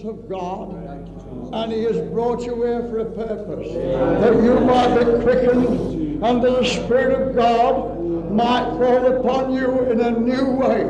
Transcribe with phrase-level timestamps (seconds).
[0.00, 0.72] presence of God,
[1.52, 6.42] and He has brought you here for a purpose that you might be quickened, and
[6.42, 8.00] that the Spirit of God
[8.30, 10.84] might fall upon you in a new way.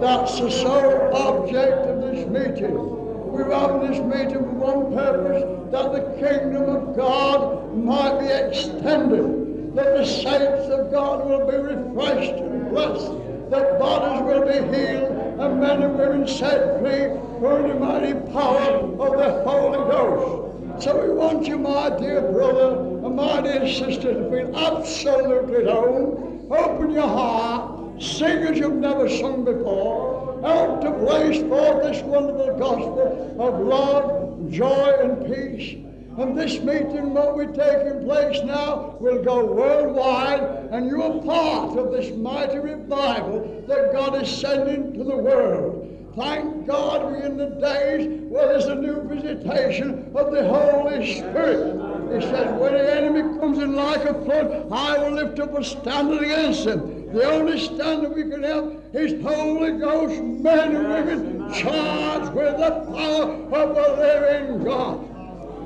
[0.00, 2.74] That's the sole object of this meeting.
[2.74, 5.42] We're having this meeting for one purpose
[5.72, 11.56] that the kingdom of God might be extended, that the saints of God will be
[11.56, 13.12] refreshed and blessed
[13.52, 15.11] that bodies will be healed
[15.42, 17.08] and men and women set free
[17.38, 20.84] through the mighty power of the Holy Ghost.
[20.84, 25.66] So we want you, my dear brother and my dear sister, to feel absolutely at
[25.66, 26.46] home.
[26.50, 32.56] Open your heart, sing as you've never sung before, help to blaze forth this wonderful
[32.56, 35.84] gospel of love, joy, and peace.
[36.18, 41.90] And this meeting will be taking place now will go worldwide, and you're part of
[41.90, 45.88] this mighty revival that God is sending to the world.
[46.14, 52.12] Thank God we're in the days where there's a new visitation of the Holy Spirit.
[52.12, 55.64] He says, when the enemy comes in like a flood, I will lift up a
[55.64, 57.10] standard against him.
[57.14, 62.70] The only standard we can have is Holy Ghost, men and women charged with the
[62.92, 65.11] power of the living God.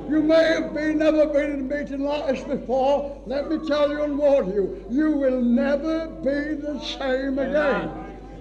[0.09, 3.21] You may have been, never been in a meeting like this before.
[3.25, 7.91] Let me tell you and warn you, you will never be the same again.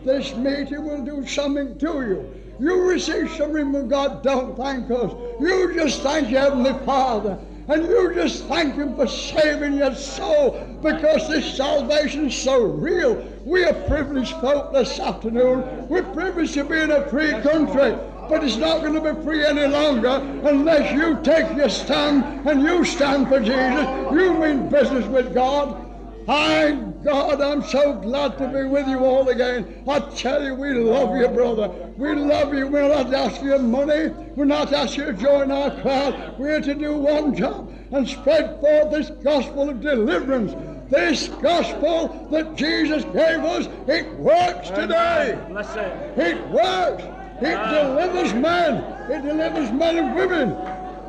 [0.04, 2.32] This meeting will do something to you.
[2.60, 5.12] You receive something from God, don't thank us.
[5.40, 7.36] You just thank your Heavenly Father.
[7.68, 10.52] And you just thank Him for saving your soul
[10.82, 13.16] because this salvation is so real.
[13.44, 15.88] We are privileged folk this afternoon.
[15.88, 17.98] We're privileged to be in a free country.
[18.28, 20.08] But it's not going to be free any longer
[20.48, 23.86] unless you take your stand and you stand for Jesus.
[24.12, 25.84] You mean business with God.
[26.28, 26.72] I,
[27.04, 29.84] God, I'm so glad to be with you all again.
[29.88, 31.68] I tell you, we love you, brother.
[31.96, 32.66] We love you.
[32.66, 34.08] We're not asking you money.
[34.34, 36.36] We're not asking you to join our crowd.
[36.36, 40.52] We're to do one job and spread forth this gospel of deliverance.
[40.90, 45.38] This gospel that Jesus gave us, it works today.
[45.48, 46.18] Bless it.
[46.18, 47.04] It works.
[47.40, 47.82] It ah.
[47.82, 48.74] delivers men.
[49.10, 50.50] It delivers men and women.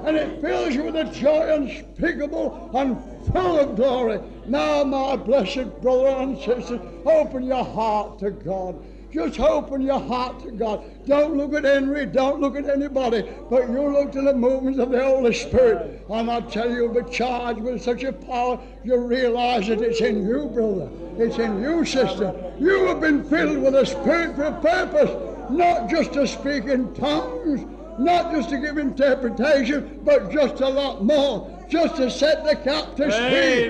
[0.06, 2.98] And it fills you with a joy unspeakable and
[3.34, 4.22] full of glory.
[4.46, 8.82] Now, my blessed brother and sister, open your heart to God.
[9.12, 10.84] Just open your heart to God.
[11.08, 14.92] Don't look at Henry, don't look at anybody, but you look to the movements of
[14.92, 16.06] the Holy Spirit.
[16.10, 20.02] And I tell you, you'll be charged with such a power, you realize that it's
[20.02, 20.90] in you, brother.
[21.18, 22.34] It's in you, sister.
[22.60, 26.94] You have been filled with the Spirit for a purpose, not just to speak in
[26.94, 27.66] tongues,
[28.00, 31.54] not just to give interpretation, but just a lot more.
[31.70, 33.66] just to set the captives free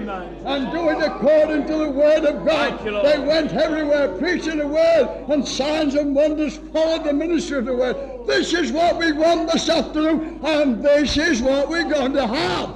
[0.46, 2.86] and do it according to the word of God.
[2.86, 7.66] You, They went everywhere preaching the word, and signs and wonders followed the ministry of
[7.66, 7.96] the word.
[8.28, 12.76] This is what we want this afternoon, and this is what we're going to have.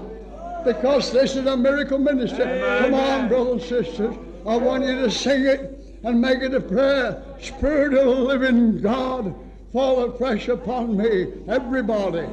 [0.66, 2.46] Because this is a miracle ministry.
[2.80, 4.16] Come on, brothers and sisters.
[4.48, 7.24] I want you to sing it and make it a prayer.
[7.40, 9.36] Spirit of the living God,
[9.72, 11.28] fall afresh upon me.
[11.48, 12.28] Everybody.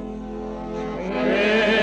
[1.06, 1.77] Spirit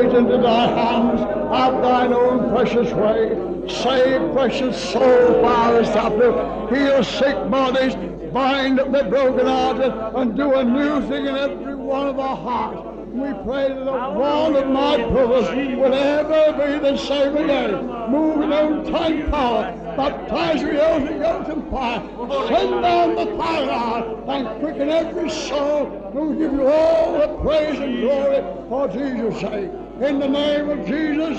[0.00, 1.20] commit this meeting to thy hands.
[1.52, 3.68] Have thine own precious way.
[3.68, 6.74] Save precious souls, Father, afternoon.
[6.74, 7.94] Heal sick bodies.
[8.32, 12.86] Bind the brokenhearted and do a new thing in every one of our hearts.
[13.12, 17.86] We pray that the one of my brothers will ever be the same again.
[18.08, 19.72] Move in own time power.
[19.96, 22.02] Baptize with oath and and fire.
[22.48, 25.86] Send down the fire and quicken every soul.
[26.14, 29.89] We'll give you all the praise and glory for Jesus' sake.
[30.00, 31.38] In the name of Jesus,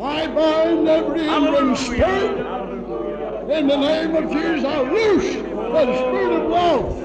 [0.00, 2.38] I bind every hindering spirit.
[3.50, 6.96] In the name of Jesus, I loose the spirit of love,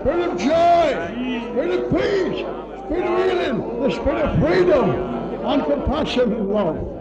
[0.00, 2.44] spirit of joy, spirit of peace,
[2.84, 4.90] spirit of healing, the spirit of freedom
[5.46, 6.93] and compassion and love.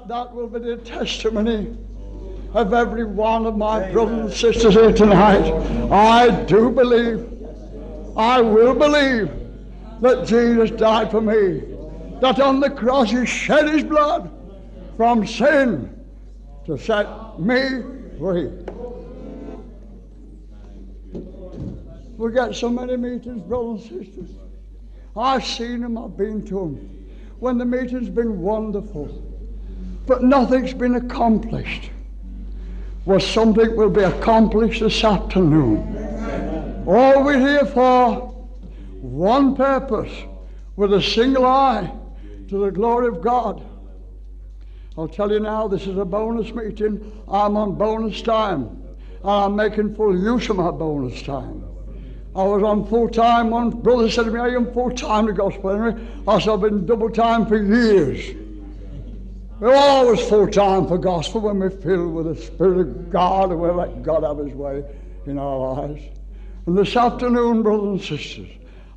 [0.00, 1.76] That that will be the testimony
[2.54, 5.44] of every one of my brothers and sisters here tonight.
[5.90, 7.28] I do believe,
[8.16, 9.30] I will believe
[10.00, 11.60] that Jesus died for me,
[12.20, 14.30] that on the cross he shed his blood
[14.96, 15.94] from sin
[16.64, 17.82] to set me
[18.18, 18.50] free.
[22.16, 24.30] We get so many meetings, brothers and sisters.
[25.16, 26.96] I've seen them, I've been to them.
[27.38, 29.29] When the meeting's been wonderful,
[30.10, 31.88] but nothing's been accomplished.
[33.04, 36.82] Well, something will be accomplished this afternoon.
[36.84, 38.34] All we're here for,
[39.00, 40.12] one purpose,
[40.74, 41.92] with a single eye
[42.48, 43.62] to the glory of God.
[44.98, 47.22] I'll tell you now, this is a bonus meeting.
[47.28, 48.62] I'm on bonus time,
[49.22, 51.62] and I'm making full use of my bonus time.
[52.34, 53.50] I was on full time.
[53.50, 55.96] One brother said to me, Are you on full time to gospel?
[56.26, 58.49] I said, I've been double time for years.
[59.60, 63.60] We're always full time for gospel when we're filled with the Spirit of God and
[63.60, 64.82] we let God have His way
[65.26, 66.02] in our lives.
[66.64, 68.48] And this afternoon, brothers and sisters,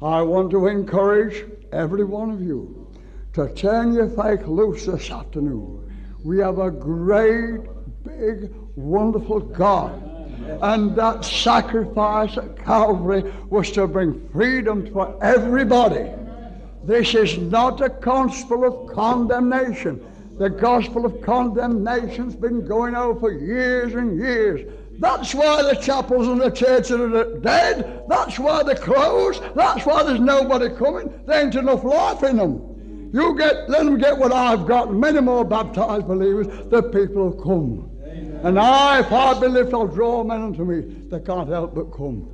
[0.02, 1.44] I want to encourage
[1.74, 2.90] every one of you
[3.34, 5.92] to turn your faith loose this afternoon.
[6.24, 7.60] We have a great,
[8.06, 10.02] big, wonderful God.
[10.62, 16.10] And that sacrifice at Calvary was to bring freedom for everybody.
[16.86, 20.06] This is not a gospel of condemnation.
[20.38, 24.72] The gospel of condemnation's been going on for years and years.
[25.00, 28.04] That's why the chapels and the churches are dead.
[28.08, 29.44] That's why they're closed.
[29.56, 31.14] That's why there's nobody coming.
[31.26, 33.12] There ain't enough life in them.
[33.14, 37.44] You get, let them get what I've got, many more baptized believers, the people will
[37.44, 37.90] come.
[38.44, 40.82] And I, if I be lifted, I'll draw men unto me.
[40.82, 42.28] They can't help but come.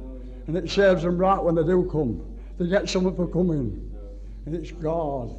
[0.47, 2.25] And it serves them right when they do come.
[2.57, 3.93] They get something for coming.
[4.45, 5.35] And it's God.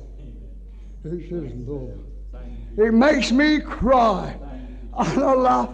[1.05, 1.99] It's His love.
[2.77, 4.37] It makes me cry.
[4.97, 5.71] And I laugh.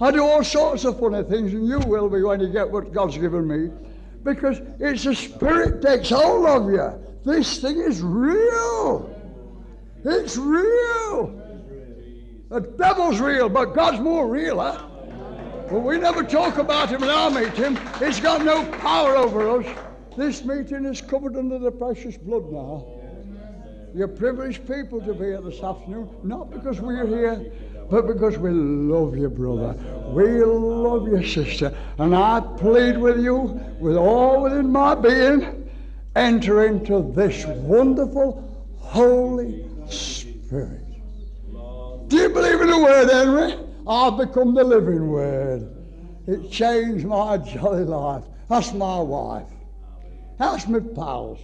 [0.00, 2.92] I do all sorts of funny things, and you will be when you get what
[2.92, 3.70] God's given me.
[4.22, 6.92] Because it's the Spirit takes hold of you.
[7.24, 9.14] This thing is real.
[10.04, 11.36] It's real.
[12.48, 14.86] The devil's real, but God's more real, huh?
[15.70, 17.78] But we never talk about him in our meeting.
[17.98, 19.66] He's got no power over us.
[20.16, 22.99] This meeting is covered under the precious blood now.
[23.94, 27.52] You're privileged people to be here this afternoon, not because we're here,
[27.90, 29.74] but because we love you, brother.
[30.08, 31.76] We love you, sister.
[31.98, 35.68] And I plead with you, with all within my being,
[36.14, 40.86] enter into this wonderful Holy Spirit.
[42.06, 43.56] Do you believe in the word, Henry?
[43.88, 45.68] I've become the living word.
[46.28, 48.24] It changed my jolly life.
[48.48, 49.48] That's my wife.
[50.38, 51.40] That's my pals.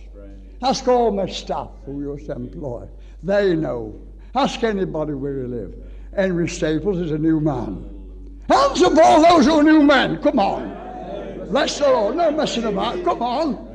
[0.63, 2.89] Ask all my staff who you employ.
[3.23, 4.01] They know.
[4.35, 5.75] Ask anybody where he live.
[6.15, 7.93] Henry Staples is a new man.
[8.49, 10.23] Hands up all those who are new men.
[10.23, 11.49] Come on.
[11.49, 12.17] Bless the Lord.
[12.17, 13.05] No messing about.
[13.05, 13.69] Come on.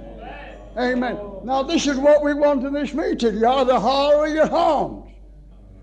[0.77, 1.17] Amen.
[1.43, 3.37] Now this is what we want in this meeting.
[3.37, 5.11] You're either heart or your harms.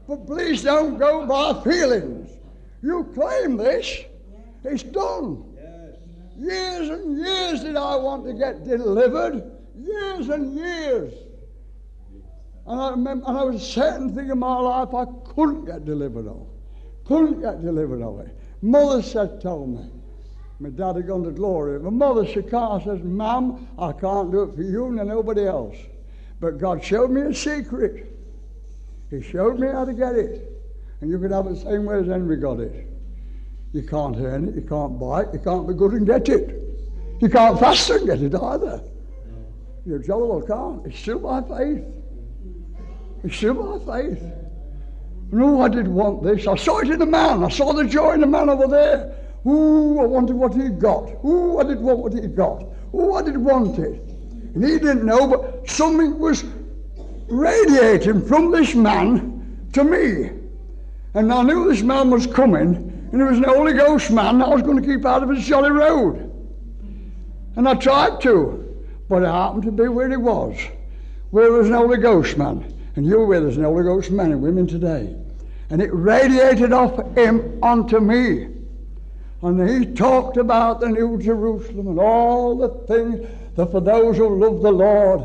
[0.09, 2.31] But please don't go by feelings.
[2.83, 4.05] You claim this.
[4.64, 5.45] It's done.
[6.38, 9.58] Years and years did I want to get delivered.
[9.78, 11.14] Years and years.
[12.66, 15.85] And I remember, and I was a certain thing in my life I couldn't get
[15.85, 16.47] delivered of.
[17.04, 18.37] Couldn't get delivered of it.
[18.61, 19.90] Mother said, told me.
[20.61, 21.78] My dad had gone to glory.
[21.78, 22.82] My mother, she can't.
[22.82, 25.76] Says, Mum, I can't do it for you nor nobody else.
[26.40, 28.06] But God showed me a secret.
[29.11, 30.52] He showed me how to get it.
[31.00, 32.87] And you could have it the same way as Henry got it.
[33.73, 36.61] You can't earn it, you can't buy it, you can't be good and get it.
[37.20, 38.82] You can't fast and get it either.
[39.87, 40.87] You jolly well can't.
[40.87, 41.85] It's still by faith.
[43.25, 44.23] It's still by faith.
[45.30, 46.47] No, I didn't want this.
[46.47, 47.44] I saw it in the man.
[47.44, 49.14] I saw the joy in the man over there.
[49.47, 51.25] Ooh, I wanted what he got.
[51.25, 52.64] Ooh, I didn't want what he got.
[52.94, 54.00] Ooh, I didn't want it.
[54.54, 56.44] And he didn't know, but something was
[57.28, 60.30] radiating from this man to me.
[61.14, 64.42] And I knew this man was coming, and he was an Holy Ghost man.
[64.42, 66.25] I was going to keep out of his jolly road.
[67.56, 68.68] And I tried to,
[69.09, 70.59] but I happened to be where he was,
[71.31, 72.75] where there was an Holy Ghost man.
[72.97, 75.15] And you're where there's an Holy Ghost men and women today.
[75.71, 78.49] And it radiated off him onto me.
[79.43, 83.25] And he talked about the New Jerusalem and all the things
[83.55, 85.23] that for those who love the Lord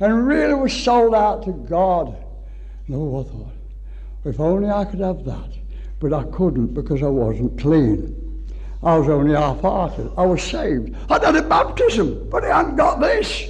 [0.00, 2.16] and really was sold out to God.
[2.88, 3.52] No, I thought,
[4.24, 5.50] if only I could have that.
[6.00, 8.21] But I couldn't because I wasn't clean.
[8.82, 10.10] I was only half-hearted.
[10.16, 10.96] I was saved.
[11.08, 13.48] I'd had a baptism, but I hadn't got this.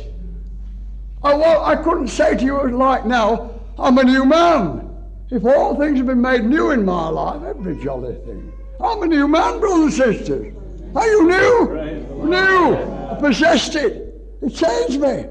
[1.22, 4.90] I, well, I couldn't say to you like now, I'm a new man.
[5.30, 8.52] If all things have been made new in my life, every jolly thing.
[8.78, 10.54] I'm a new man, brothers and sisters.
[10.94, 12.28] Are you new?
[12.28, 12.76] New.
[13.10, 14.14] I possessed it.
[14.42, 15.26] It changed me.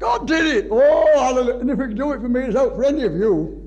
[0.00, 0.68] God did it.
[0.70, 1.60] Oh, hallelujah.
[1.60, 3.64] And if He can do it for me, it's out for any of you.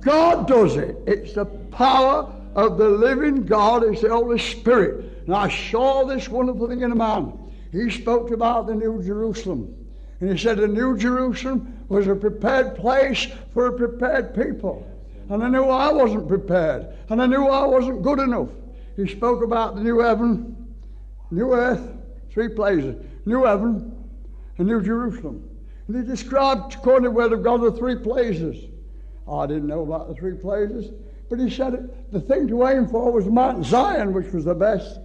[0.00, 0.96] God does it.
[1.06, 3.84] It's the power of the living God.
[3.84, 5.24] is the Holy Spirit.
[5.26, 7.38] And I saw this wonderful thing in a man.
[7.70, 9.74] He spoke about the New Jerusalem.
[10.20, 14.86] And he said the New Jerusalem was a prepared place for a prepared people.
[15.28, 16.86] And I knew I wasn't prepared.
[17.08, 18.48] And I knew I wasn't good enough.
[18.96, 20.74] He spoke about the new heaven,
[21.30, 21.82] new earth,
[22.30, 22.96] three places.
[23.24, 23.92] New heaven
[24.58, 25.48] and New Jerusalem.
[25.88, 28.64] And he described, according to the word of God, the three places.
[29.30, 30.90] I didn't know about the three places.
[31.32, 35.00] But he said the thing to aim for was Mount Zion, which was the best.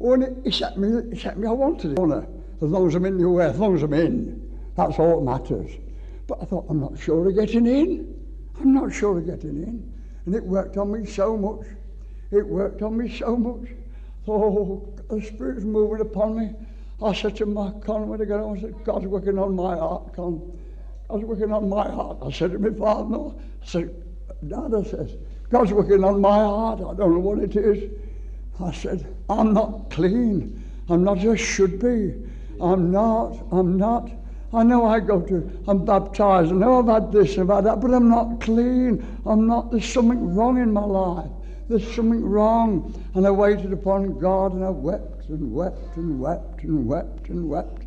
[0.00, 2.28] And he set me, he set me, I wanted it.
[2.62, 4.58] As long as I'm in New Earth, as long as I'm in.
[4.74, 5.70] That's all that matters.
[6.26, 8.24] But I thought, I'm not sure of getting in.
[8.58, 9.92] I'm not sure of getting in.
[10.24, 11.66] And it worked on me so much.
[12.30, 13.68] It worked on me so much.
[14.26, 16.54] Oh, the Spirit's moving upon me.
[17.02, 20.14] I said to my Con when I got I said, God's working on my heart,
[20.14, 20.58] Con.
[21.06, 22.16] God's working on my heart.
[22.22, 23.38] I said to my father, no.
[23.62, 23.94] I said,
[24.48, 25.16] Dad, I says,
[25.50, 26.80] God's working on my heart.
[26.80, 27.90] I don't know what it is.
[28.60, 30.62] I said, I'm not clean.
[30.88, 32.14] I'm not as I should be.
[32.60, 33.38] I'm not.
[33.50, 34.10] I'm not.
[34.52, 36.52] I know I go to, I'm baptized.
[36.52, 39.04] I know I've had this and I've had that, but I'm not clean.
[39.26, 41.30] I'm not, there's something wrong in my life.
[41.68, 42.94] There's something wrong.
[43.14, 47.48] And I waited upon God and I wept and wept and wept and wept and
[47.48, 47.82] wept.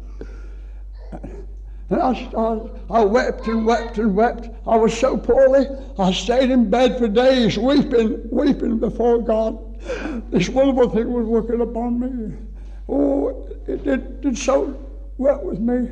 [1.90, 4.50] And I, started, I wept and wept and wept.
[4.68, 5.68] I was so poorly.
[5.98, 9.58] I stayed in bed for days, weeping, weeping before God.
[10.32, 12.38] This wonderful thing was working upon me.
[12.90, 14.78] Oh, it did, did so
[15.18, 15.90] well with me.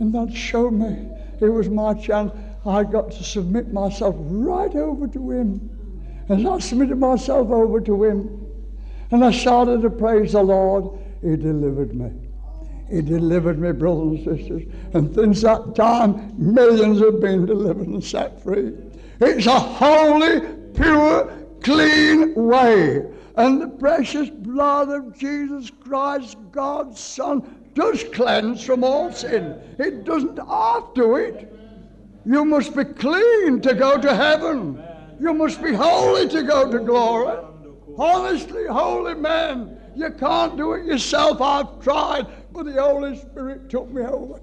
[0.00, 1.08] And that showed me
[1.40, 2.32] it was my chance.
[2.64, 5.70] I got to submit myself right over to Him.
[6.30, 8.46] And I submitted myself over to Him.
[9.10, 10.98] And I started to praise the Lord.
[11.20, 12.23] He delivered me.
[12.90, 14.62] He delivered me, brothers and sisters.
[14.92, 18.72] And since that time, millions have been delivered and set free.
[19.20, 20.40] It's a holy,
[20.74, 23.04] pure, clean way.
[23.36, 29.60] And the precious blood of Jesus Christ, God's Son, does cleanse from all sin.
[29.78, 31.52] It doesn't add to it.
[32.24, 34.82] You must be clean to go to heaven.
[35.20, 37.38] You must be holy to go to glory.
[37.98, 39.78] Honestly, holy man.
[39.96, 41.40] You can't do it yourself.
[41.40, 44.40] I've tried, but the Holy Spirit took me over.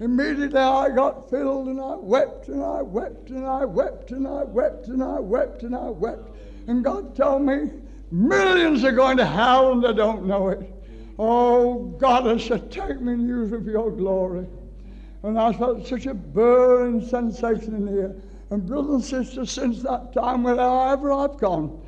[0.00, 4.42] Immediately I got filled and I wept and I wept and I wept and I
[4.42, 6.36] wept and I wept and I wept.
[6.66, 7.70] And God told me
[8.10, 10.68] millions are going to hell and they don't know it.
[11.20, 14.46] Oh, God, I said, take me and use of your glory.
[15.22, 18.16] And I felt such a burning sensation in here.
[18.50, 21.80] And brothers and sisters, since that time, wherever I've gone,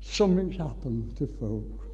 [0.00, 1.89] something's happened to folk.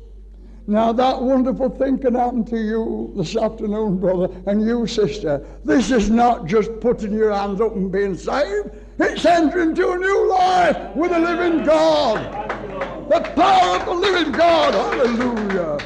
[0.69, 5.47] Now, that wonderful thing can happen to you this afternoon, brother, and you, sister.
[5.65, 9.97] This is not just putting your hands up and being saved, it's entering into a
[9.97, 12.19] new life with a living God.
[13.11, 14.75] The power of the living God.
[14.75, 15.79] Hallelujah.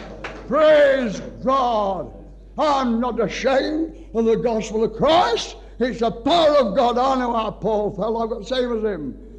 [0.49, 2.12] Praise God.
[2.57, 5.57] I'm not ashamed of the gospel of Christ.
[5.79, 6.97] It's the power of God.
[6.97, 8.23] I know how Paul felt.
[8.23, 9.30] I've got same as him.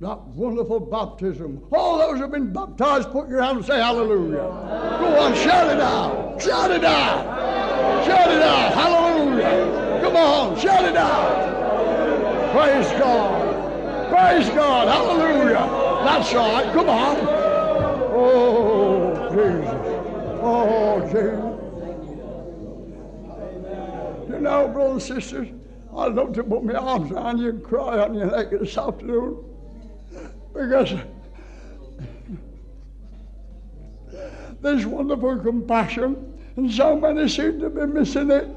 [0.00, 1.60] That wonderful baptism.
[1.72, 4.36] All those who've been baptized, put your hand and say hallelujah.
[5.00, 6.40] Go on, shout it out.
[6.40, 8.04] Shout it out.
[8.06, 8.74] Shout it out.
[8.74, 10.00] Hallelujah.
[10.00, 12.52] Come on, shout it out.
[12.52, 14.08] Praise God.
[14.08, 14.86] Praise God.
[14.86, 15.66] Hallelujah.
[16.04, 16.72] That's right.
[16.72, 17.16] Come on.
[18.14, 19.74] Oh, Jesus.
[20.40, 21.44] Oh, Jesus.
[24.30, 25.48] You know, brothers and sisters,
[25.96, 29.44] I'd love to put my arms around you and cry on your neck this afternoon.
[30.58, 30.92] Because
[34.60, 38.48] there's wonderful compassion, and so many seem to be missing it.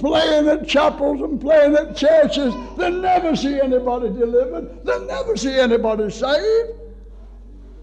[0.00, 5.56] Playing at chapels and playing at churches, they never see anybody delivered, they never see
[5.56, 6.72] anybody saved.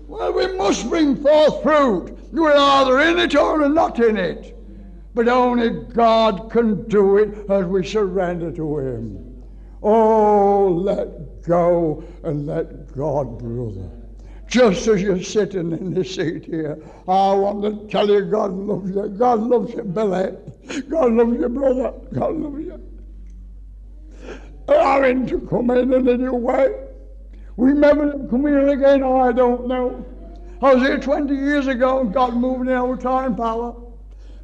[0.08, 2.18] Well, we must bring forth fruit.
[2.34, 4.58] We're either in it or we're not in it.
[5.16, 9.44] But only God can do it as we surrender to Him.
[9.82, 11.08] Oh, let
[11.44, 13.90] go and let God, brother.
[14.48, 16.78] Just as you're sitting in the seat here,
[17.08, 19.08] I want to tell you God loves you.
[19.08, 20.36] God loves you, Billy.
[20.90, 21.94] God loves you, brother.
[22.14, 22.82] God loves you.
[24.68, 26.74] Having to come in in a new way.
[27.56, 30.06] We never come here again, I don't know.
[30.62, 33.76] I was here 20 years ago and God moved in our time power.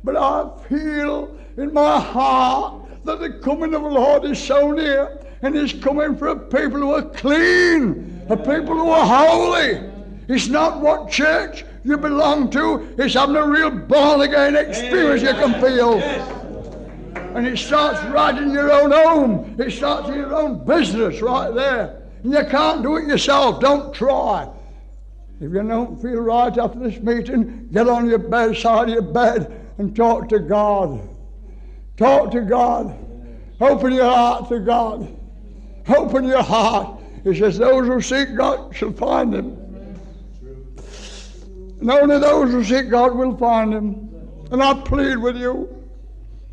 [0.03, 5.16] But I feel in my heart that the coming of the Lord is so near
[5.41, 9.89] and it's coming a people who are clean, a people who are holy.
[10.27, 15.29] It's not what church you belong to, it's having a real born again experience you
[15.29, 15.99] can feel.
[17.35, 21.53] And it starts right in your own home, it starts in your own business right
[21.53, 22.03] there.
[22.23, 24.49] And you can't do it yourself, don't try.
[25.39, 29.01] If you don't feel right after this meeting, get on your bed, side of your
[29.03, 30.99] bed, and talk to God.
[31.95, 32.97] Talk to God.
[33.61, 35.16] Open your heart to God.
[35.89, 36.99] Open your heart.
[37.23, 39.57] He says, Those who seek God shall find him.
[41.79, 44.09] And only those who seek God will find him.
[44.51, 45.69] And I plead with you,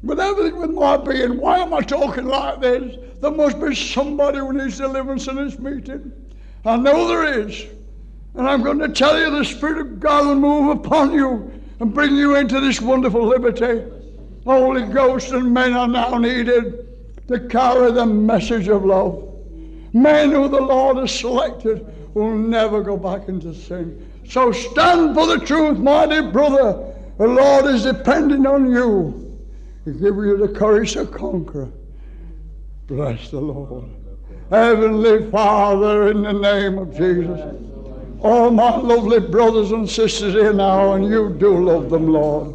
[0.02, 2.96] with everything with my being, why am I talking like this?
[3.20, 6.12] There must be somebody who needs deliverance in this meeting.
[6.64, 7.66] I know there is.
[8.34, 11.94] And I'm going to tell you the Spirit of God will move upon you and
[11.94, 13.84] bring you into this wonderful liberty.
[14.44, 16.93] Holy Ghost and men are now needed
[17.28, 19.30] to carry the message of love.
[19.92, 24.10] Men who the Lord has selected will never go back into sin.
[24.26, 26.92] So stand for the truth, my dear brother.
[27.18, 29.38] The Lord is depending on you
[29.84, 31.70] to give you the courage to conquer.
[32.86, 33.84] Bless the Lord.
[34.50, 37.40] Heavenly Father, in the name of Jesus.
[38.20, 42.54] All my lovely brothers and sisters here now, and you do love them, Lord.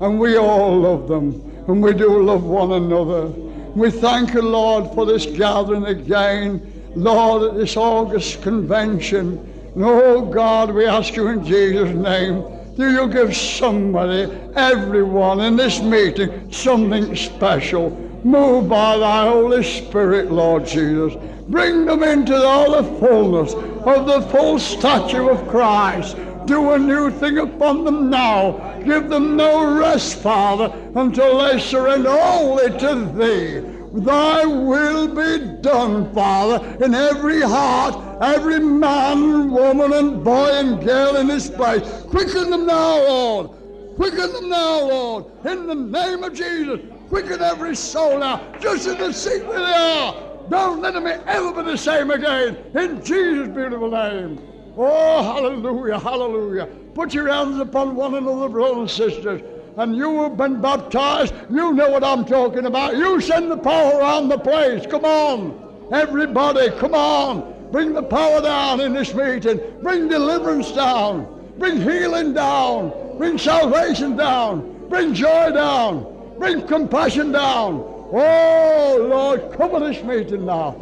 [0.00, 3.32] And we all love them, and we do love one another.
[3.74, 9.38] We thank you, Lord, for this gathering again, Lord, at this August convention.
[9.74, 12.44] And oh God, we ask you in Jesus' name,
[12.76, 17.90] do you give somebody, everyone in this meeting, something special?
[18.24, 21.14] Move by thy Holy Spirit, Lord Jesus.
[21.48, 26.16] Bring them into all the fullness of the full stature of Christ.
[26.46, 28.78] Do a new thing upon them now.
[28.84, 33.74] Give them no rest, Father, until they surrender wholly to Thee.
[34.00, 41.16] Thy will be done, Father, in every heart, every man, woman, and boy and girl
[41.16, 41.80] in this place.
[42.10, 43.50] Quicken them now, Lord.
[43.94, 46.80] Quicken them now, Lord, in the name of Jesus.
[47.08, 50.14] Quicken every soul now, just in the seat where they are.
[50.50, 52.56] Don't let them ever be the same again.
[52.74, 54.53] In Jesus' beautiful name.
[54.76, 56.66] Oh, hallelujah, hallelujah.
[56.94, 59.42] Put your hands upon one another, brothers and sisters.
[59.76, 61.34] And you have been baptized.
[61.50, 62.96] You know what I'm talking about.
[62.96, 64.86] You send the power around the place.
[64.86, 65.88] Come on.
[65.92, 67.70] Everybody, come on.
[67.70, 69.60] Bring the power down in this meeting.
[69.82, 71.52] Bring deliverance down.
[71.58, 72.92] Bring healing down.
[73.16, 74.88] Bring salvation down.
[74.88, 76.34] Bring joy down.
[76.38, 77.74] Bring compassion down.
[78.12, 80.76] Oh, Lord, cover this meeting now.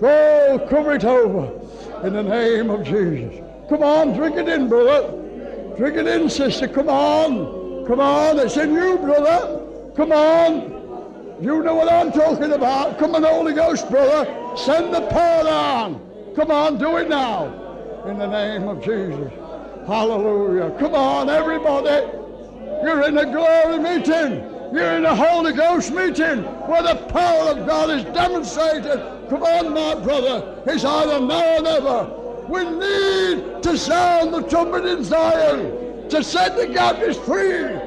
[0.00, 1.67] Oh, cover it over
[2.04, 3.44] in the name of Jesus.
[3.68, 5.10] Come on, drink it in, brother.
[5.76, 6.68] Drink it in, sister.
[6.68, 7.86] Come on.
[7.86, 8.38] Come on.
[8.38, 9.92] It's in you, brother.
[9.94, 10.78] Come on.
[11.40, 12.98] You know what I'm talking about.
[12.98, 14.26] Come on, Holy Ghost, brother.
[14.56, 16.32] Send the power on.
[16.34, 17.46] Come on, do it now.
[18.06, 19.32] In the name of Jesus.
[19.86, 20.76] Hallelujah.
[20.78, 22.06] Come on, everybody.
[22.82, 24.47] You're in a glory meeting.
[24.72, 29.00] You're in a Holy Ghost meeting where the power of God is demonstrated.
[29.30, 30.62] Come on, my brother.
[30.66, 32.14] It's either now or never.
[32.48, 37.78] We need to sound the trumpet in Zion to set the captives free.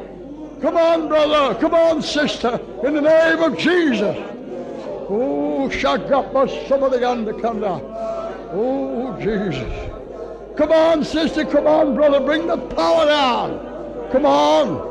[0.61, 1.59] Come on, brother.
[1.59, 2.59] Come on, sister.
[2.83, 4.17] In the name of Jesus.
[5.09, 7.79] Oh, Shagapa Samadagandakanda.
[8.53, 9.91] Oh, Jesus.
[10.57, 11.45] Come on, sister.
[11.45, 12.19] Come on, brother.
[12.19, 14.09] Bring the power down.
[14.11, 14.90] Come on.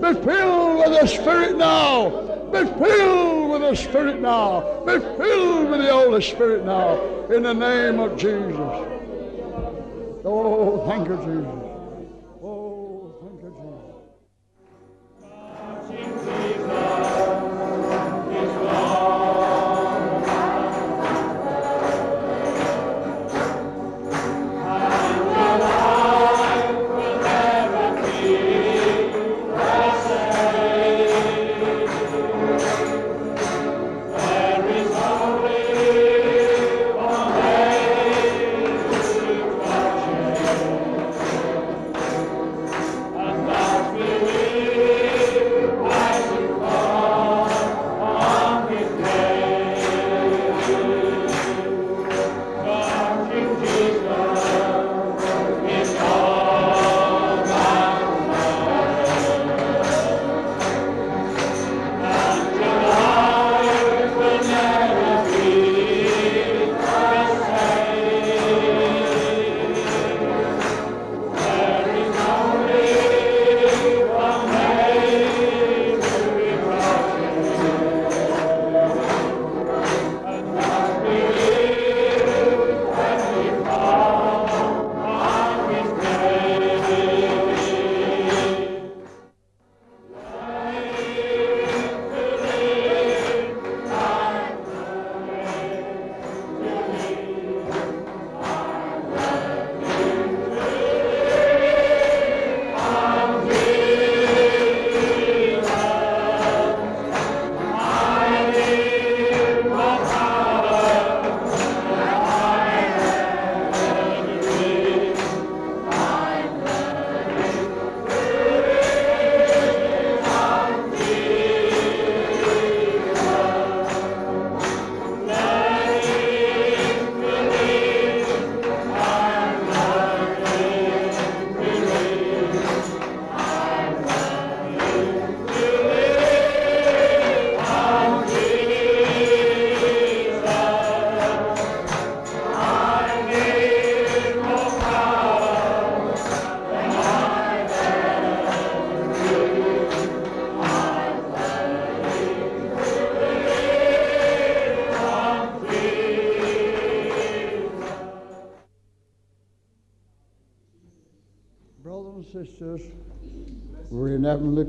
[0.00, 2.10] Be filled with the Spirit now.
[2.52, 4.84] Be filled with the Spirit now.
[4.84, 7.00] Be filled with the Holy Spirit now.
[7.30, 8.58] In the name of Jesus.
[10.24, 11.65] Oh, thank you, Jesus.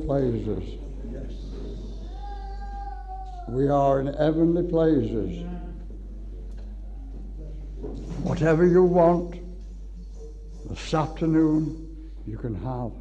[0.05, 0.79] Places.
[3.49, 5.45] We are in heavenly places.
[8.23, 9.39] Whatever you want
[10.69, 12.91] this afternoon, you can have.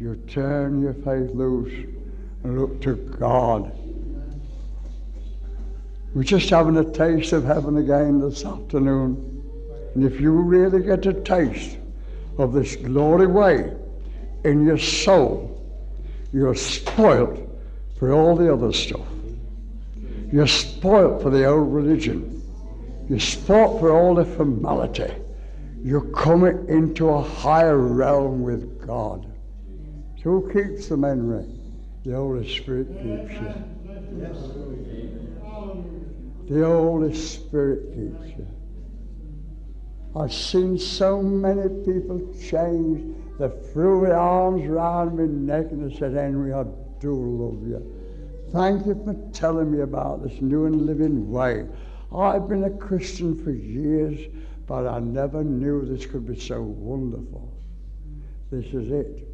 [0.00, 1.86] You turn your faith loose
[2.42, 3.70] and look to God.
[6.14, 9.42] We're just having a taste of heaven again this afternoon.
[9.94, 11.76] And if you really get a taste
[12.38, 13.72] of this glory way
[14.44, 15.53] in your soul,
[16.34, 17.38] you're spoilt
[17.96, 19.06] for all the other stuff.
[20.32, 22.42] You're spoilt for the old religion.
[23.08, 25.14] You're spoilt for all the formality.
[25.80, 29.32] You're coming into a higher realm with God.
[30.16, 31.46] So who keeps them, Henry?
[32.04, 33.54] The Holy Spirit keeps you.
[36.48, 38.46] The Holy Spirit keeps you.
[40.16, 43.23] I've seen so many people change.
[43.38, 46.64] They threw their arms round my neck and said, Henry, I
[47.00, 47.94] do love you.
[48.52, 51.66] Thank you for telling me about this new and living way.
[52.14, 54.32] I've been a Christian for years,
[54.66, 57.52] but I never knew this could be so wonderful.
[58.52, 59.28] This is it.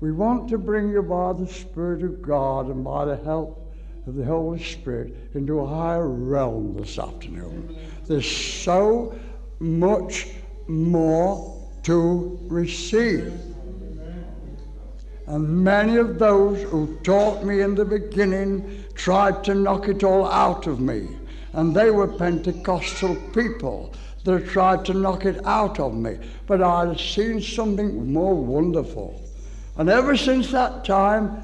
[0.00, 3.72] We want to bring you by the Spirit of God and by the help
[4.06, 7.74] of the Holy Spirit into a higher realm this afternoon.
[8.06, 9.18] There's so
[9.60, 10.28] much
[10.66, 11.53] more
[11.84, 13.32] to receive.
[15.26, 20.26] And many of those who taught me in the beginning tried to knock it all
[20.26, 21.08] out of me.
[21.54, 23.94] And they were Pentecostal people
[24.24, 26.18] that tried to knock it out of me.
[26.46, 29.22] But I had seen something more wonderful.
[29.76, 31.42] And ever since that time,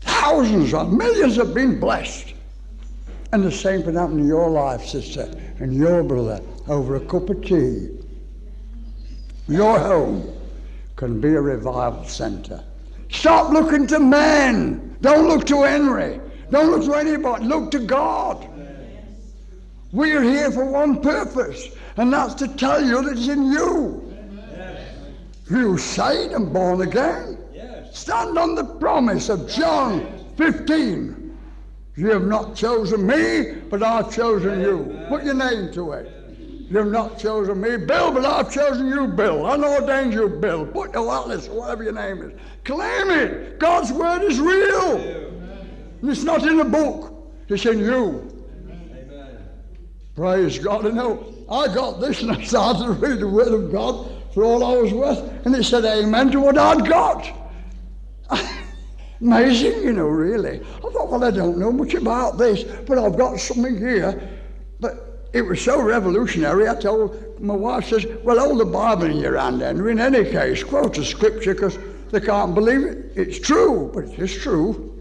[0.00, 2.34] thousands or millions have been blessed.
[3.32, 7.30] And the same can happen in your life, sister, and your brother, over a cup
[7.30, 7.97] of tea.
[9.48, 10.30] Your home
[10.96, 12.62] can be a revival center.
[13.10, 14.96] Stop looking to men.
[15.00, 16.20] Don't look to Henry.
[16.50, 17.46] Don't look to anybody.
[17.46, 18.46] Look to God.
[19.90, 24.04] We're here for one purpose, and that's to tell you that it's in you.
[25.50, 27.38] You saved and born again.
[27.90, 30.06] Stand on the promise of John
[30.36, 31.36] 15.
[31.96, 35.06] You have not chosen me, but I've chosen you.
[35.08, 36.17] Put your name to it.
[36.72, 39.46] Have not chosen me, Bill, but I've chosen you, Bill.
[39.46, 40.66] Unordained you, Bill.
[40.66, 42.38] Put your Wallace, whatever your name is.
[42.64, 43.58] Claim it.
[43.58, 44.96] God's word is real.
[44.96, 47.14] And it's not in the book.
[47.48, 48.38] It's in you.
[50.14, 50.84] Praise God.
[50.84, 54.44] You know, I got this and I started to read the word of God for
[54.44, 55.46] all I was worth.
[55.46, 57.32] And it said amen to what I'd got.
[59.22, 60.60] Amazing, you know, really.
[60.60, 64.37] I thought, well, I don't know much about this, but I've got something here.
[65.32, 69.36] It was so revolutionary, I told my wife, says, well, hold the Bible in your
[69.36, 69.92] hand, Henry.
[69.92, 71.78] In any case, quote a scripture because
[72.10, 73.12] they can't believe it.
[73.14, 74.98] It's true, but it is true.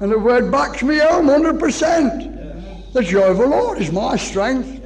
[0.00, 2.92] And the word backs me home 100%.
[2.92, 4.82] The joy of the Lord is my strength.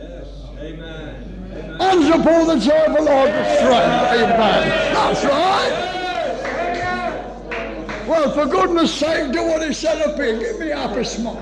[1.81, 4.13] Hands up all the joy of the Lord with strength.
[4.13, 4.69] Amen.
[4.93, 5.97] That's right.
[8.07, 10.39] Well, for goodness sake, do what he said up here.
[10.39, 11.37] Give me a happy smile.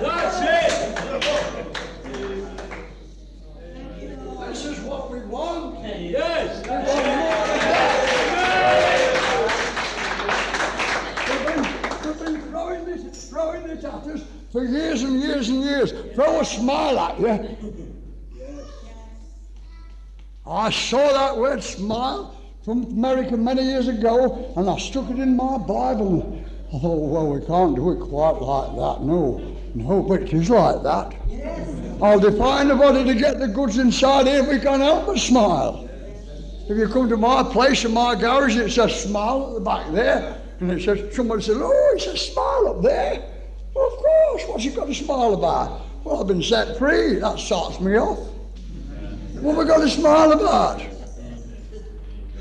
[0.00, 0.77] That's it.
[14.58, 15.92] For years and years and years.
[16.14, 17.56] Throw a smile at you.
[20.46, 25.36] I saw that word smile from America many years ago, and I stuck it in
[25.36, 26.44] my Bible.
[26.74, 29.04] I thought, well, we can't do it quite like that.
[29.04, 31.14] No, no, but it is like that.
[32.02, 35.88] I'll defy anybody to get the goods inside here we can't help but smile.
[36.68, 39.92] If you come to my place in my garage, it says smile at the back
[39.92, 40.40] there.
[40.60, 43.37] And it says, somebody says, oh, it says smile up there.
[43.74, 45.82] Well, of course, what's he got to smile about?
[46.04, 47.16] Well, I've been set free.
[47.16, 48.18] That starts me off.
[49.40, 50.82] What have we got to smile about?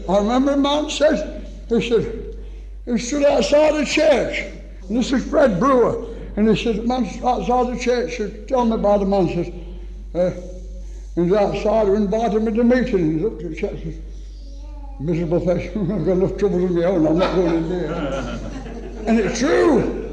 [0.09, 2.37] I remember a man said, he said,
[2.85, 4.39] he stood outside the church.
[4.87, 6.07] And this is Fred Brewer.
[6.37, 9.27] And he said, the man outside the church said, tell me about the man.
[9.27, 9.53] says,
[10.15, 10.41] uh,
[11.15, 13.17] he's outside, we invited him to the meeting.
[13.17, 14.01] He looked at the church and says,
[14.99, 17.93] miserable face, I've got enough troubles of my own, I'm not going in there.
[19.07, 20.06] and it's true.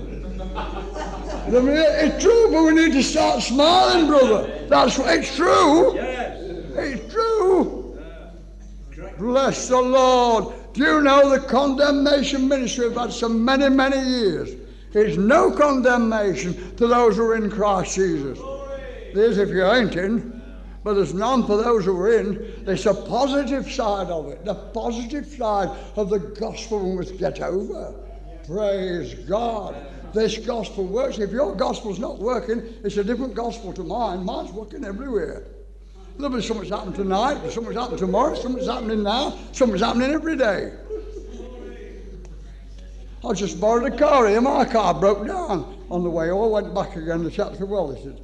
[1.47, 4.67] It's true, but we need to start smiling, brother.
[4.69, 5.95] That's what it's true.
[5.97, 7.99] It's true.
[9.19, 10.55] Bless the Lord.
[10.73, 14.51] Do you know the condemnation ministry we've had so many, many years?
[14.93, 18.39] It's no condemnation to those who are in Christ Jesus.
[19.13, 20.43] There's if you ain't in.
[20.83, 22.65] but there's none for those who are in.
[22.65, 24.45] There's a positive side of it.
[24.45, 27.95] The positive side of the gospel we must get over.
[28.47, 29.75] Praise God.
[30.15, 31.19] This gospel works.
[31.19, 34.25] If your gospel's not working, it's a different gospel to mine.
[34.25, 35.43] Mine's working everywhere.
[36.17, 40.73] There'll be something's happening tonight, something's happening tomorrow, something's happening now, something's happening every day.
[43.29, 44.41] I just borrowed a car here.
[44.41, 46.29] My car broke down on the way.
[46.31, 47.25] I went back again.
[47.25, 48.21] The chap said, Well, he said,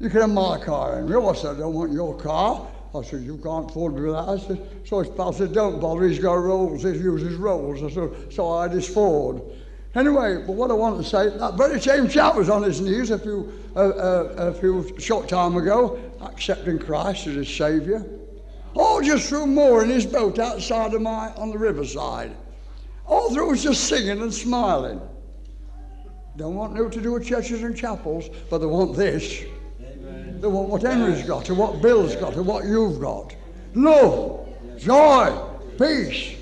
[0.00, 1.22] You can have my car, Henry.
[1.22, 2.66] I said, I don't want your car.
[2.94, 4.28] I said, You can't afford to do that.
[4.28, 6.08] I said, So his pal said, Don't bother.
[6.08, 6.82] He's got rolls.
[6.82, 7.82] He uses rolls.
[7.82, 9.42] I said, So I had his Ford.
[9.98, 13.10] Anyway, but what I wanted to say, that very same chap was on his knees
[13.10, 18.06] a few, uh, uh, a few short time ago, accepting Christ as his Saviour.
[18.76, 22.30] All just through mooring his boat outside of my, on the riverside.
[23.06, 25.00] All through was just singing and smiling.
[26.36, 29.42] Don't want no to do with churches and chapels, but they want this.
[29.80, 30.40] Amen.
[30.40, 33.34] They want what Henry's got, and what Bill's got, and what you've got.
[33.74, 34.46] Love,
[34.78, 35.36] joy,
[35.76, 36.37] peace,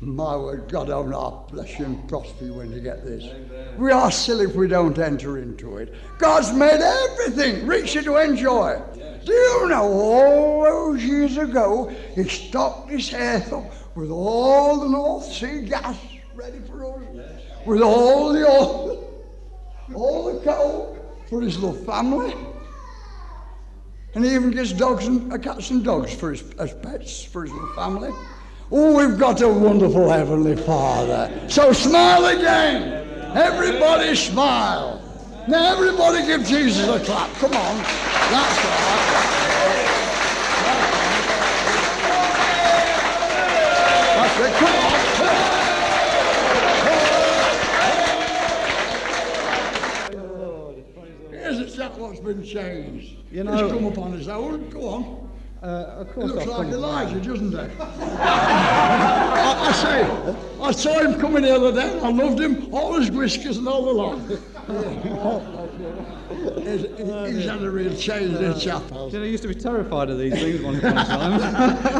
[0.00, 3.24] my word, God, oh not bless you and prosper you when you get this.
[3.24, 3.78] Amen.
[3.78, 5.94] We are silly if we don't enter into it.
[6.18, 8.82] God's made everything rich to enjoy.
[8.94, 9.24] Yes.
[9.24, 15.24] Do you know all those years ago, he stocked his up with all the North
[15.32, 15.96] Sea gas
[16.34, 17.42] ready for us, yes.
[17.64, 19.24] with all the oil,
[19.94, 20.98] all the coal
[21.30, 22.34] for his little family.
[24.14, 27.44] And he even gets dogs and uh, cats and dogs for his as pets for
[27.44, 28.10] his little family.
[28.72, 31.30] Oh, we've got a wonderful Heavenly Father.
[31.48, 33.06] So smile again.
[33.36, 35.00] Everybody smile.
[35.46, 37.30] Now, everybody give Jesus a clap.
[37.34, 37.76] Come on.
[37.76, 39.06] That's right.
[44.16, 44.52] That's it.
[44.58, 44.96] Come on.
[51.30, 53.14] Here's a what's been changed.
[53.30, 54.68] You know, He's come upon his own.
[54.70, 55.25] Go on.
[55.62, 57.70] Uh, of course, it looks like Elijah, doesn't it?
[57.80, 61.98] I, I, say, I saw him coming the other day.
[62.00, 64.18] I loved him, all his whiskers and all the lot.
[66.62, 66.82] he's,
[67.34, 69.08] he's had a real change in the chapel.
[69.10, 71.40] You know, I used to be terrified of these things one time.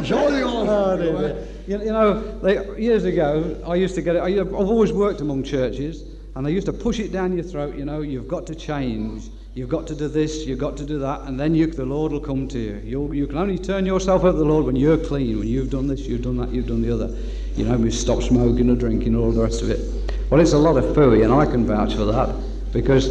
[0.03, 4.21] it's all the oh, you, you know, they, years ago, I used to get it.
[4.21, 7.77] I, I've always worked among churches, and they used to push it down your throat.
[7.77, 9.31] You know, you've got to change.
[9.57, 12.13] You've got to do this, you've got to do that, and then you, the Lord
[12.13, 12.79] will come to you.
[12.85, 15.71] you you can only turn yourself over to the Lord when you're clean, when you've
[15.71, 17.17] done this, you've done that, you've done the other.
[17.55, 19.81] You know, we stop smoking or drinking, all the rest of it.
[20.29, 22.37] Well, it's a lot of fooey, and I can vouch for that
[22.71, 23.09] because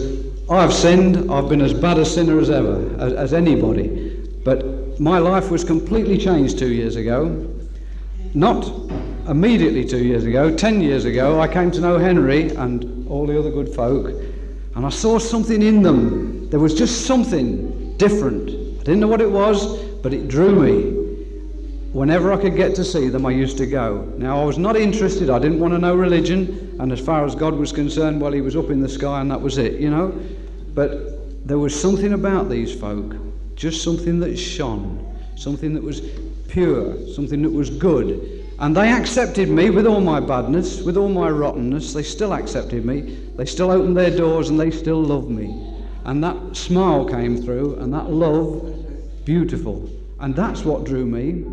[0.48, 1.32] I've sinned.
[1.32, 4.30] I've been as bad a sinner as ever, as, as anybody.
[4.44, 7.52] But my life was completely changed two years ago.
[8.36, 8.72] Not
[9.28, 13.40] immediately two years ago, ten years ago, I came to know Henry and all the
[13.40, 14.12] other good folk,
[14.76, 18.50] and I saw something in them there was just something different.
[18.50, 21.02] I didn't know what it was, but it drew me.
[21.92, 24.04] Whenever I could get to see them, I used to go.
[24.18, 27.36] Now, I was not interested, I didn't want to know religion, and as far as
[27.36, 29.90] God was concerned, well, He was up in the sky and that was it, you
[29.90, 30.14] know.
[30.74, 33.16] But there was something about these folk,
[33.56, 36.02] just something that shone, something that was
[36.50, 38.46] pure, something that was good.
[38.60, 41.94] And they accepted me with all my badness, with all my rottenness.
[41.94, 43.18] They still accepted me.
[43.36, 45.65] They still opened their doors and they still loved me.
[46.06, 49.90] And that smile came through, and that love, beautiful.
[50.20, 51.46] And that's what drew me.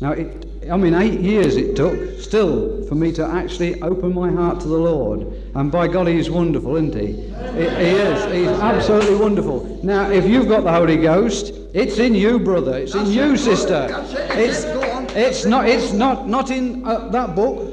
[0.00, 4.30] Now, it, I mean, eight years it took still for me to actually open my
[4.30, 5.20] heart to the Lord.
[5.54, 7.06] And by God, He's wonderful, isn't He?
[7.06, 8.32] He, he is.
[8.32, 9.80] He's absolutely wonderful.
[9.82, 12.78] Now, if you've got the Holy Ghost, it's in you, brother.
[12.78, 13.88] It's in you, sister.
[14.30, 14.64] It's,
[15.14, 15.68] it's not.
[15.68, 16.28] It's not.
[16.28, 17.72] Not in uh, that book,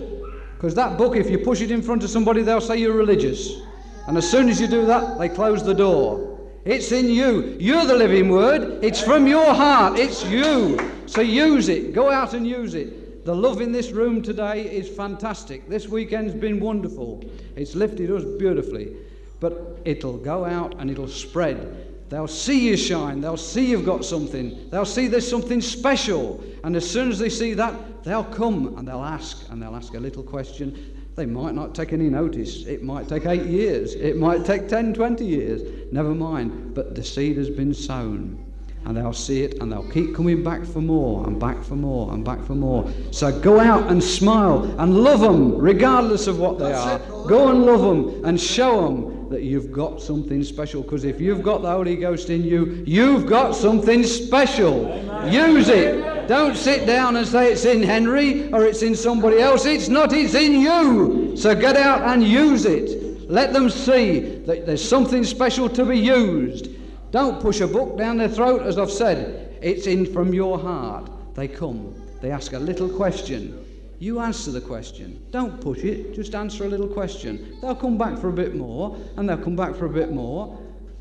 [0.55, 3.61] because that book, if you push it in front of somebody, they'll say you're religious.
[4.07, 6.24] And as soon as you do that, they close the door.
[6.65, 7.55] It's in you.
[7.59, 8.83] You're the living word.
[8.83, 9.99] It's from your heart.
[9.99, 10.79] It's you.
[11.05, 11.93] So use it.
[11.93, 13.23] Go out and use it.
[13.23, 15.69] The love in this room today is fantastic.
[15.69, 17.23] This weekend's been wonderful.
[17.55, 18.95] It's lifted us beautifully.
[19.39, 22.09] But it'll go out and it'll spread.
[22.09, 23.21] They'll see you shine.
[23.21, 24.67] They'll see you've got something.
[24.71, 26.43] They'll see there's something special.
[26.63, 29.47] And as soon as they see that, they'll come and they'll ask.
[29.51, 30.94] And they'll ask a little question.
[31.15, 32.65] They might not take any notice.
[32.65, 33.95] It might take eight years.
[33.95, 35.61] It might take 10, 20 years.
[35.91, 36.73] Never mind.
[36.73, 38.44] But the seed has been sown.
[38.85, 42.13] And they'll see it and they'll keep coming back for more and back for more
[42.13, 42.87] and back for more.
[43.11, 46.99] So go out and smile and love them regardless of what they are.
[47.27, 50.83] Go and love them and show them that you've got something special.
[50.83, 54.83] Because if you've got the Holy Ghost in you, you've got something special.
[55.27, 56.27] Use it.
[56.27, 59.65] Don't sit down and say it's in Henry or it's in somebody else.
[59.65, 61.35] It's not, it's in you.
[61.35, 63.29] So get out and use it.
[63.29, 66.69] Let them see that there's something special to be used.
[67.15, 69.57] Don't push a book down their throat, as I've said.
[69.61, 71.09] It's in from your heart.
[71.33, 71.95] They come.
[72.19, 73.65] They ask a little question.
[73.99, 75.25] You answer the question.
[75.31, 77.57] Don't push it, just answer a little question.
[77.61, 80.59] They'll come back for a bit more, and they'll come back for a bit more.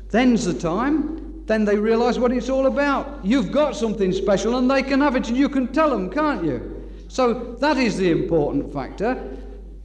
[0.09, 1.43] Then's the time.
[1.47, 3.19] Then they realise what it's all about.
[3.25, 6.45] You've got something special, and they can have it, and you can tell them, can't
[6.45, 6.89] you?
[7.09, 9.21] So that is the important factor,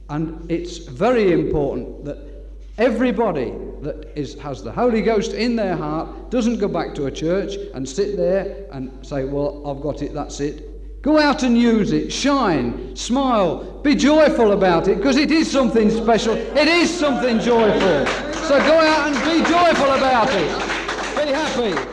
[0.09, 2.30] and it's very important that
[2.77, 7.11] everybody that is, has the Holy Ghost in their heart doesn't go back to a
[7.11, 10.71] church and sit there and say, Well, I've got it, that's it.
[11.01, 12.13] Go out and use it.
[12.13, 12.95] Shine.
[12.95, 13.63] Smile.
[13.81, 16.35] Be joyful about it because it is something special.
[16.35, 18.05] It is something joyful.
[18.43, 21.25] So go out and be joyful about it.
[21.25, 21.91] Be happy.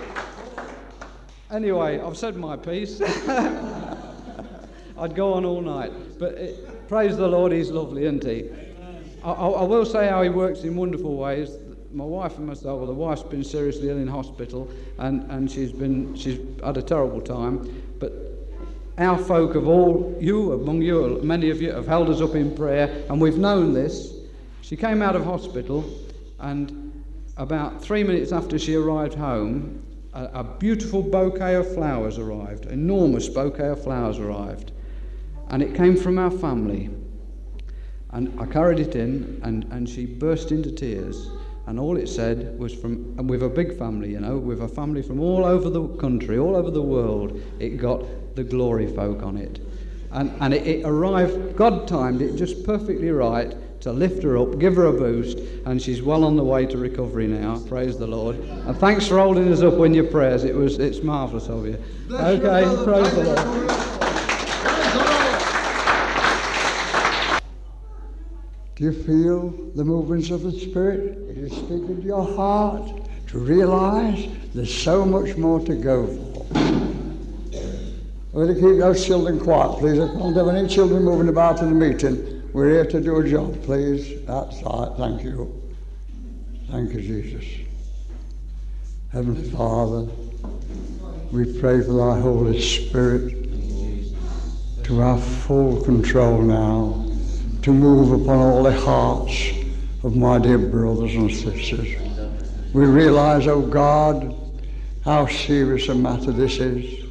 [1.50, 3.00] Anyway, I've said my piece.
[4.98, 5.92] I'd go on all night.
[6.18, 8.50] But it, praise the Lord, He's lovely, isn't He?
[9.24, 11.56] I, I, will say how He works in wonderful ways.
[11.92, 15.72] My wife and myself, well, the wife's been seriously ill in hospital and, and she's,
[15.72, 17.82] been, she's had a terrible time.
[17.98, 18.12] But
[18.98, 22.54] our folk of all, you, among you, many of you have held us up in
[22.54, 24.12] prayer, and we've known this.
[24.60, 25.88] She came out of hospital,
[26.40, 27.04] and
[27.36, 33.28] about three minutes after she arrived home, a, a beautiful bouquet of flowers arrived, enormous
[33.28, 34.72] bouquet of flowers arrived,
[35.48, 36.90] and it came from our family.
[38.10, 41.30] And I carried it in, and, and she burst into tears.
[41.66, 44.68] And all it said was from, and with a big family, you know, with a
[44.68, 48.04] family from all over the country, all over the world, it got
[48.36, 49.60] the glory folk on it.
[50.12, 54.58] And, and it, it arrived, God timed it just perfectly right to lift her up,
[54.58, 57.58] give her a boost, and she's well on the way to recovery now.
[57.68, 58.36] Praise the Lord.
[58.36, 60.44] And thanks for holding us up in your prayers.
[60.44, 61.82] It was it's marvellous of you.
[62.08, 63.87] Bless okay, praise the Lord.
[68.78, 71.18] Do you feel the movements of the Spirit?
[71.30, 72.88] It is speaking to your heart
[73.26, 76.46] to realize there's so much more to go for.
[78.30, 79.98] We're going to keep those children quiet, please.
[79.98, 82.48] I can't have any children moving about in the meeting.
[82.52, 84.24] We're here to do a job, please.
[84.26, 84.92] That's right.
[84.96, 85.60] Thank you.
[86.70, 87.44] Thank you, Jesus.
[89.10, 90.06] Heavenly Father,
[91.32, 93.34] we pray for thy Holy Spirit
[94.84, 97.07] to have full control now,
[97.68, 99.50] to move upon all the hearts
[100.02, 102.00] of my dear brothers and sisters.
[102.72, 104.34] We realize, oh God,
[105.04, 107.04] how serious a matter this is,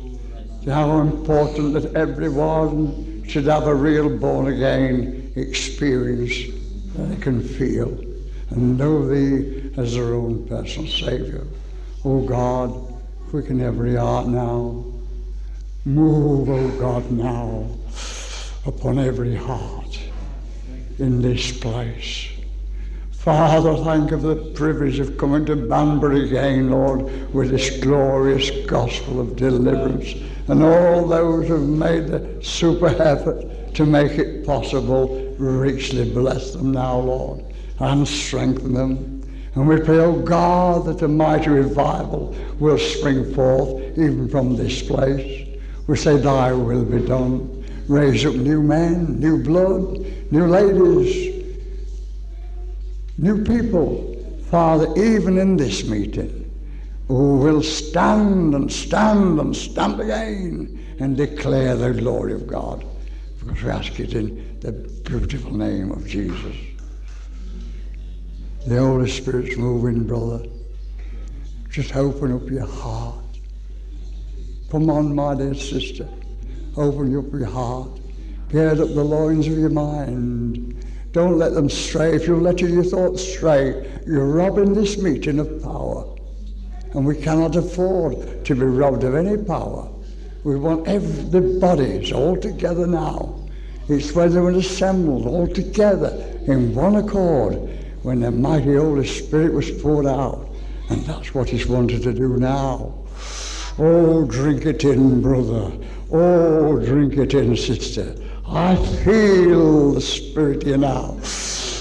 [0.66, 6.52] how important that everyone should have a real born again experience
[6.96, 7.90] that they can feel
[8.50, 11.46] and know Thee as their own personal Savior.
[12.04, 12.72] Oh God,
[13.30, 14.84] quicken every heart now.
[15.86, 17.70] Move, oh God, now
[18.66, 20.07] upon every heart
[21.00, 22.30] in this place.
[23.12, 28.50] Father, thank you for the privilege of coming to Banbury again, Lord, with this glorious
[28.66, 30.14] gospel of deliverance.
[30.48, 36.72] And all those who've made the super effort to make it possible, richly bless them
[36.72, 37.44] now, Lord,
[37.80, 39.22] and strengthen them.
[39.56, 44.82] And we pray, oh God, that a mighty revival will spring forth even from this
[44.82, 45.50] place.
[45.88, 47.57] We say, Thy will be done.
[47.88, 51.46] Raise up new men, new blood, new ladies,
[53.18, 54.14] new people.
[54.50, 56.50] Father, even in this meeting,
[57.08, 62.86] who will stand and stand and stand again and declare the glory of God.
[63.40, 66.56] Because we ask it in the beautiful name of Jesus.
[68.66, 70.46] The Holy Spirit's moving, brother.
[71.70, 73.24] Just open up your heart.
[74.70, 76.10] Come on, my dear sister.
[76.78, 77.90] Open up your heart.
[78.50, 80.86] Gird up the loins of your mind.
[81.12, 82.16] Don't let them stray.
[82.16, 86.06] If you let your thoughts stray, you're robbing this meeting of power.
[86.94, 89.90] And we cannot afford to be robbed of any power.
[90.44, 93.36] We want everybody all together now.
[93.90, 96.10] It's where they were assembled all together
[96.46, 97.56] in one accord
[98.04, 100.48] when the mighty Holy Spirit was poured out.
[100.90, 102.94] And that's what He's wanted to do now.
[103.80, 105.72] Oh, drink it in, brother.
[106.10, 108.16] Oh, drink it in, sister.
[108.48, 111.18] I feel the Spirit here now.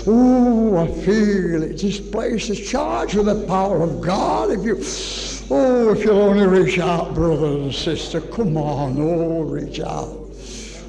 [0.08, 1.78] Oh, I feel it.
[1.78, 4.50] This place is charged with the power of God.
[4.50, 4.82] If you,
[5.54, 8.96] oh, if you'll only reach out, brother and sister, come on.
[8.98, 10.18] Oh, reach out.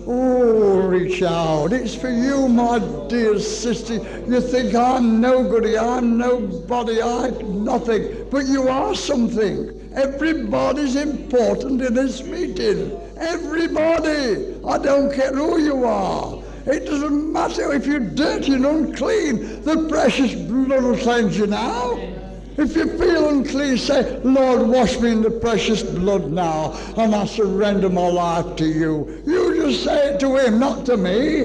[0.08, 1.74] Oh, reach out.
[1.74, 3.96] It's for you, my dear sister.
[4.28, 8.28] You think I'm nobody, I'm nobody, I'm nothing.
[8.32, 9.87] But you are something.
[9.98, 12.92] Everybody's important in this meeting.
[13.18, 14.56] Everybody.
[14.64, 16.44] I don't care who you are.
[16.68, 19.64] It doesn't matter if you're dirty and unclean.
[19.64, 21.98] The precious blood will cleanse you now.
[22.58, 27.26] If you feel unclean, say, Lord, wash me in the precious blood now, and I
[27.26, 29.24] surrender my life to you.
[29.26, 31.42] You just say it to him, not to me.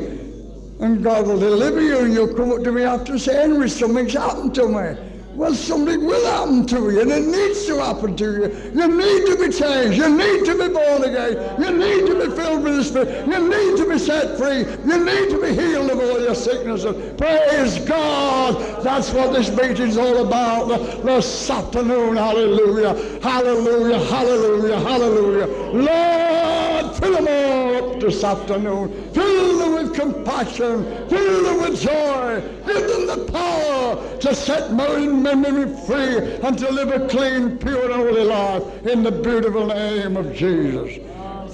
[0.81, 4.13] And God will deliver you, and you'll come up to me after saying, Henry, something's
[4.13, 5.12] happened to me.
[5.35, 8.73] Well, something will happen to you, and it needs to happen to you.
[8.75, 9.97] You need to be changed.
[9.97, 11.59] You need to be born again.
[11.59, 13.27] You need to be filled with the Spirit.
[13.27, 14.59] You need to be set free.
[14.59, 17.15] You need to be healed of all your sicknesses.
[17.17, 18.85] Praise God.
[18.85, 20.69] That's what this meeting's all about
[21.03, 22.17] this afternoon.
[22.17, 23.21] Hallelujah.
[23.23, 23.99] Hallelujah.
[24.01, 24.81] Hallelujah.
[24.81, 25.47] Hallelujah.
[25.73, 29.13] Lord, fill them all up this afternoon.
[29.13, 31.09] Fill them with compassion.
[31.09, 32.41] Fill them with joy.
[32.67, 37.85] Give them the power to set men men free and to live a clean, pure,
[37.85, 40.99] and holy life in the beautiful name of Jesus.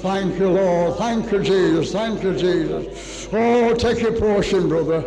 [0.00, 0.96] Thank you, Lord.
[0.96, 1.92] Thank you, Jesus.
[1.92, 3.28] Thank you, Jesus.
[3.32, 5.02] Oh, take your portion, brother.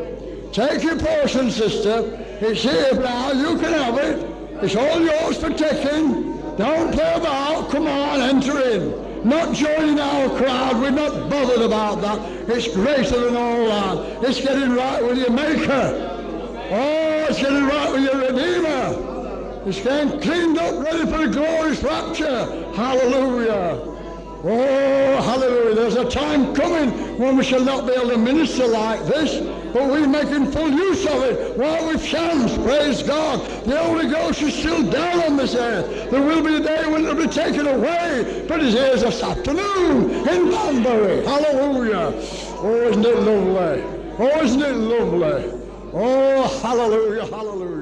[0.52, 2.18] Take your portion, sister.
[2.42, 3.32] It's here now.
[3.32, 4.28] You can have it.
[4.64, 6.38] It's all yours for taking.
[6.58, 7.72] Don't play about.
[7.72, 9.11] Come on, enter in.
[9.24, 10.82] Not joining our crowd.
[10.82, 12.50] We're not bothered about that.
[12.50, 14.24] It's greater than all that.
[14.24, 16.18] It's getting right with your Maker.
[16.72, 19.64] Oh, it's getting right with your Redeemer.
[19.68, 22.46] It's getting cleaned up, ready for the glorious rapture.
[22.74, 23.80] Hallelujah.
[24.44, 25.76] Oh, hallelujah.
[25.76, 29.36] There's a time coming when we shall not be able to minister like this,
[29.74, 32.58] but we're making full use of it while we've chance.
[32.58, 33.40] Praise God.
[33.66, 36.12] The Holy Ghost is still down on this earth.
[36.12, 40.12] There will be a day when it'll be taken away, but it is this afternoon
[40.28, 41.24] in Banbury.
[41.24, 42.14] Hallelujah.
[42.64, 43.84] Oh, isn't it lovely?
[44.20, 45.62] Oh, isn't it lovely?
[45.94, 47.81] Oh, hallelujah, hallelujah.